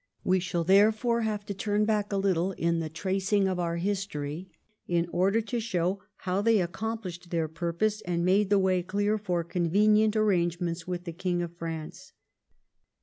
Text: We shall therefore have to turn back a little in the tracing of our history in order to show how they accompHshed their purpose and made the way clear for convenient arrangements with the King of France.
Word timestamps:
We 0.23 0.39
shall 0.39 0.63
therefore 0.63 1.21
have 1.21 1.45
to 1.45 1.53
turn 1.53 1.85
back 1.85 2.11
a 2.11 2.17
little 2.17 2.53
in 2.53 2.79
the 2.79 2.89
tracing 2.89 3.47
of 3.47 3.59
our 3.59 3.77
history 3.77 4.49
in 4.87 5.07
order 5.11 5.41
to 5.41 5.59
show 5.59 6.01
how 6.15 6.41
they 6.41 6.55
accompHshed 6.57 7.29
their 7.29 7.47
purpose 7.47 8.01
and 8.01 8.25
made 8.25 8.49
the 8.49 8.57
way 8.57 8.81
clear 8.81 9.19
for 9.19 9.43
convenient 9.43 10.15
arrangements 10.15 10.87
with 10.87 11.03
the 11.03 11.13
King 11.13 11.43
of 11.43 11.55
France. 11.55 12.13